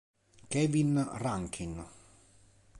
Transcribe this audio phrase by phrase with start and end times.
[0.49, 1.73] Kevin Rankin